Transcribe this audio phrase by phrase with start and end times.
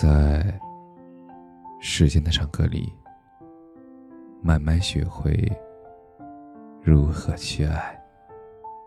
[0.00, 0.58] 在
[1.78, 2.90] 时间的长河里，
[4.40, 5.30] 慢慢学会
[6.80, 8.02] 如何去爱。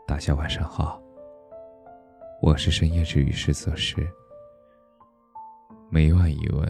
[0.08, 1.00] 大家晚上好，
[2.42, 3.96] 我是深夜治愈师泽师，
[5.92, 6.68] 每晚一问，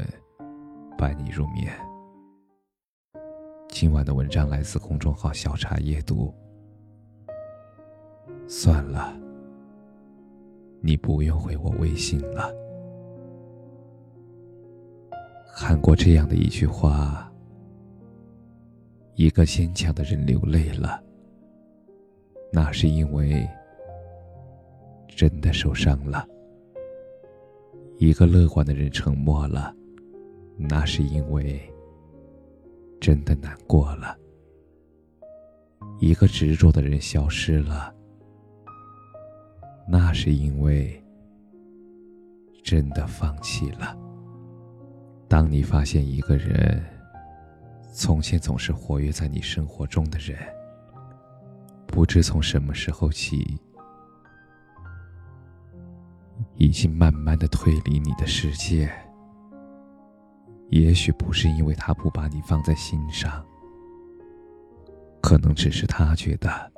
[0.97, 1.71] 伴你入眠。
[3.69, 6.35] 今晚的文章来自公众号“小茶夜读”。
[8.49, 9.17] 算了，
[10.81, 12.64] 你不用回我微信了。
[15.75, 17.29] 看过这样的一句话：
[19.15, 21.03] 一个坚强的人流泪了，
[22.49, 23.45] 那是因为
[25.05, 26.25] 真的受伤了；
[27.97, 29.75] 一个乐观的人沉默了，
[30.55, 31.61] 那是因为
[33.01, 34.17] 真的难过了；
[35.99, 37.93] 一个执着的人消失了，
[39.89, 41.03] 那是因为
[42.63, 43.93] 真的放弃了。
[45.27, 46.83] 当你发现一个人，
[47.91, 50.37] 从前总是活跃在你生活中的人，
[51.87, 53.59] 不知从什么时候起，
[56.55, 58.89] 已经慢慢的退离你的世界。
[60.69, 63.45] 也许不是因为他不把你放在心上，
[65.21, 66.71] 可能只是他觉得，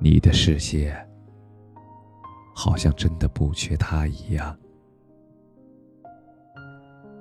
[0.00, 0.94] 你的世界
[2.54, 4.56] 好像真的不缺他一样。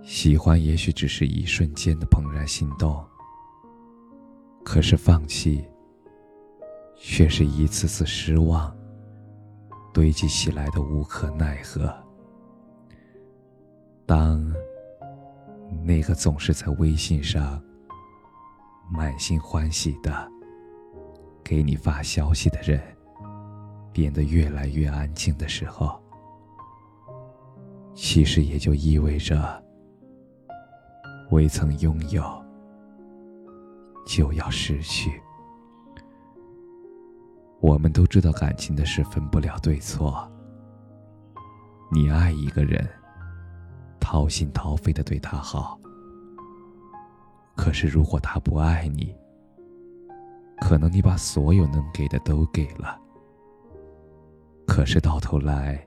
[0.06, 3.04] 喜欢也许只是一瞬间的怦然心动，
[4.64, 5.66] 可是放弃，
[6.96, 8.74] 却是一次次失望
[9.92, 11.92] 堆积起来的无可奈何。
[14.06, 14.54] 当
[15.84, 17.60] 那个总是在微信上
[18.92, 20.32] 满心欢喜的
[21.44, 22.80] 给你发消息的人
[23.92, 26.00] 变得越来越安静的时候，
[27.96, 29.65] 其实也就意味着。
[31.36, 32.24] 未曾拥有，
[34.08, 35.22] 就要失去。
[37.60, 40.32] 我们都知道，感情的事分不了对错。
[41.92, 42.90] 你爱一个人，
[44.00, 45.78] 掏心掏肺的对他好。
[47.54, 49.14] 可是，如果他不爱你，
[50.62, 52.98] 可能你把所有能给的都给了，
[54.66, 55.86] 可是到头来，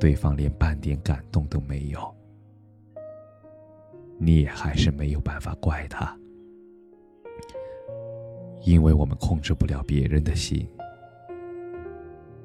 [0.00, 2.12] 对方连半点感动都没有。
[4.22, 6.14] 你也还是没有办法怪他，
[8.64, 10.68] 因为我们控制不了别人的心，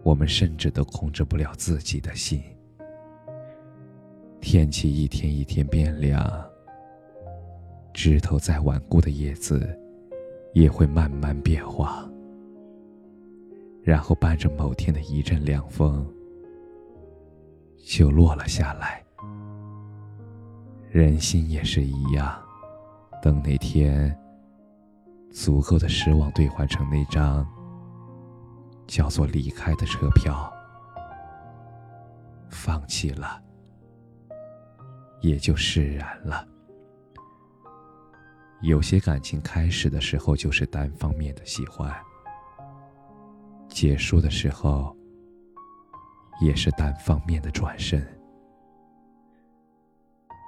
[0.02, 2.42] 我们甚至都控制不了自己的心。
[4.40, 6.50] 天气一天一天变凉，
[7.94, 9.78] 枝头再顽固的叶子
[10.54, 12.10] 也会慢慢变黄，
[13.84, 16.08] 然后伴着某天的一阵凉风，
[17.84, 19.05] 就落了下来。
[20.96, 22.42] 人心也是一样，
[23.22, 24.18] 等那天
[25.30, 27.46] 足够的失望兑换成那张
[28.88, 30.50] 叫做离开的车票，
[32.48, 33.44] 放弃了，
[35.20, 36.48] 也就释然了。
[38.62, 41.94] 有些感情开始的时候就是单方面的喜欢，
[43.68, 44.96] 结束的时候
[46.40, 48.15] 也是单方面的转身。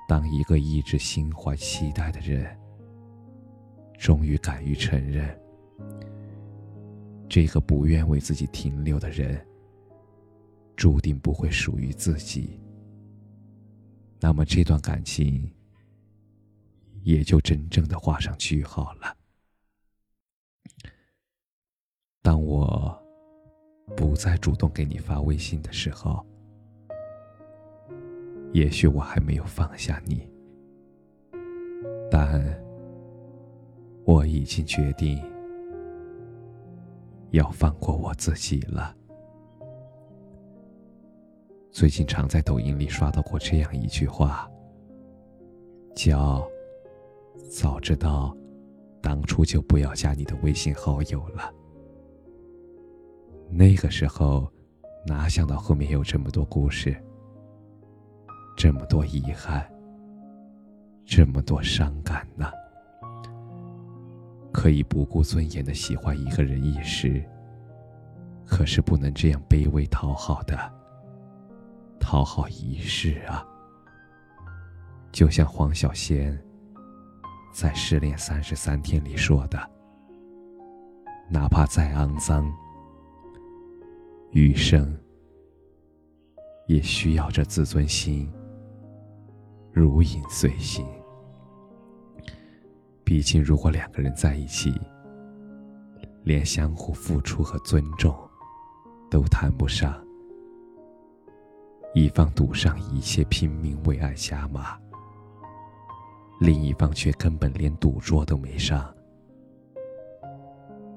[0.07, 2.57] 当一个一直心怀期待的人，
[4.00, 5.38] 终于敢于承认，
[7.28, 9.45] 这个不愿为自己停留的人，
[10.78, 12.57] 注定不会属于自己，
[14.18, 15.53] 那么这段感情
[17.03, 19.18] 也就真正的画上句号了。
[22.22, 22.97] 当我
[23.95, 26.25] 不再主动给你发微信的时候。
[28.57, 30.28] 也许我还没有放下你，
[32.09, 32.44] 但
[34.03, 35.23] 我已经决定
[37.29, 38.95] 要放过我自己了。
[41.69, 44.50] 最近常在抖音里刷到过这样一句话，
[45.94, 46.44] 叫
[47.51, 48.36] “早知道
[49.03, 51.53] 当初就不要加你的微信好友了”。
[53.53, 54.51] 那个时候，
[55.06, 57.00] 哪想到后面有这么多故事。
[58.57, 59.63] 这么多遗憾，
[61.06, 62.51] 这么多伤感呢？
[64.51, 67.24] 可以不顾尊严的喜欢一个人一时，
[68.48, 70.57] 可是不能这样卑微讨好的，
[72.00, 73.45] 讨好一世啊！
[75.12, 76.36] 就像黄小仙
[77.53, 79.69] 在《失恋三十三天》里说的
[81.30, 82.51] ：“哪怕再肮脏，
[84.31, 84.98] 余生
[86.65, 88.27] 也需要这自尊心。”
[89.77, 90.83] 如影随形。
[93.03, 94.74] 毕竟，如果两个人在一起，
[96.24, 98.15] 连相互付出和尊重
[99.09, 100.03] 都谈不上，
[101.94, 104.79] 一方赌上一切拼命为爱加码，
[106.39, 108.91] 另一方却根本连赌桌都没上，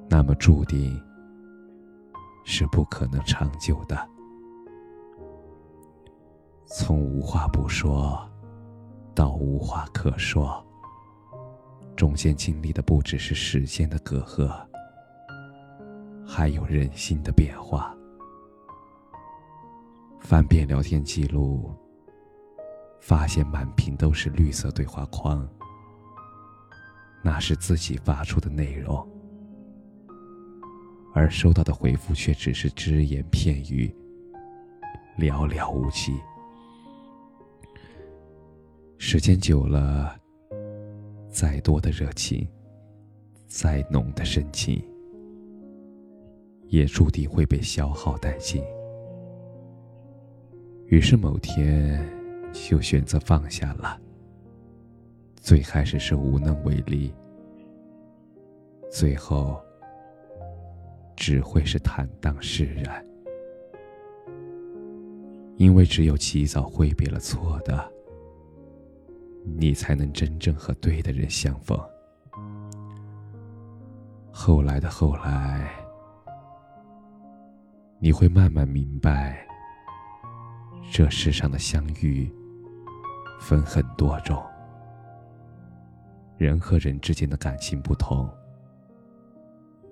[0.09, 0.99] 那么注定
[2.45, 4.09] 是不可能长久的。
[6.67, 8.30] 从无话不说
[9.15, 10.65] 到无话可说。
[11.97, 14.51] 中间经历的不只是时间的隔阂，
[16.27, 17.95] 还有人心的变化。
[20.19, 21.75] 翻遍聊天记录，
[23.01, 25.47] 发现满屏都是绿色对话框，
[27.23, 29.07] 那是自己发出的内容，
[31.13, 33.95] 而收到的回复却只是只言片语，
[35.19, 36.19] 寥寥无几。
[39.13, 40.17] 时间久了。
[41.29, 42.47] 再多的热情，
[43.49, 44.81] 再浓的深情，
[46.69, 48.63] 也注定会被消耗殆尽。
[50.87, 52.09] 于是某天，
[52.53, 54.01] 就选择放下了。
[55.41, 57.13] 最开始是无能为力，
[58.93, 59.61] 最后
[61.17, 63.05] 只会是坦荡释然。
[65.57, 67.93] 因为只有及早挥别了错的。
[69.45, 71.79] 你才能真正和对的人相逢。
[74.31, 75.71] 后来的后来，
[77.99, 79.47] 你会慢慢明白，
[80.91, 82.33] 这世上的相遇
[83.41, 84.43] 分很多种，
[86.39, 88.29] 人和人之间的感情不同，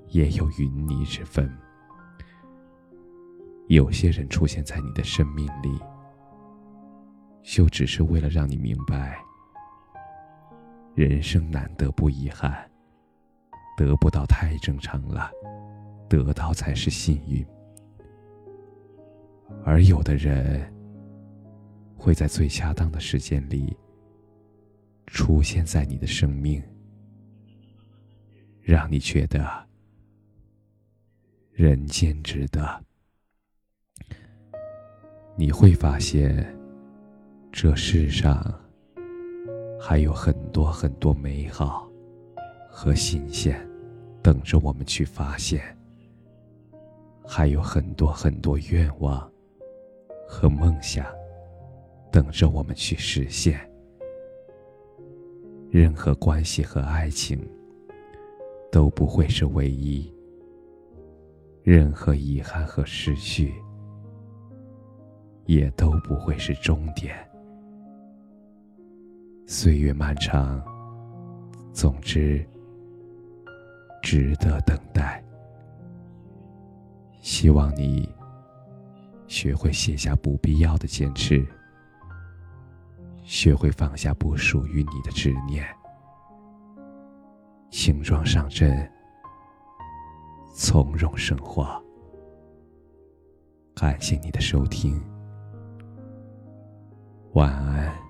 [0.08, 1.50] 也有云泥之分。
[3.66, 5.78] 有些人出现在你的生命里，
[7.42, 9.22] 就只是为了让你明白。
[10.98, 12.68] 人生难得不遗憾，
[13.76, 15.30] 得不到太正常了，
[16.08, 17.46] 得到才是幸运。
[19.64, 20.74] 而有的人
[21.96, 23.76] 会在最恰当的时间里
[25.06, 26.60] 出现在你的生命，
[28.60, 29.48] 让你觉得
[31.52, 32.84] 人间值得。
[35.36, 36.44] 你会发现，
[37.52, 38.52] 这世上。
[39.80, 41.88] 还有很多很多美好
[42.68, 43.58] 和新鲜，
[44.22, 45.60] 等着我们去发现；
[47.24, 49.30] 还有很多很多愿望
[50.26, 51.06] 和梦想，
[52.10, 53.58] 等着我们去实现。
[55.70, 57.38] 任何关系和爱情
[58.72, 60.12] 都不会是唯一，
[61.62, 63.54] 任何遗憾和失去
[65.46, 67.16] 也都不会是终点。
[69.50, 70.62] 岁月漫长，
[71.72, 72.46] 总之
[74.02, 75.24] 值得等待。
[77.22, 78.14] 希望你
[79.26, 81.42] 学会卸下不必要的坚持，
[83.22, 85.66] 学会放下不属于你的执念，
[87.70, 88.86] 轻装上阵，
[90.54, 91.82] 从容生活。
[93.74, 95.02] 感谢你的收听，
[97.32, 98.07] 晚安。